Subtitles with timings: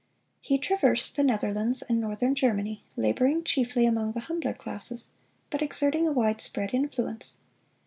[0.41, 5.11] He traversed the Netherlands and northern Germany, laboring chiefly among the humbler classes,
[5.51, 7.37] but exerting a wide spread influence.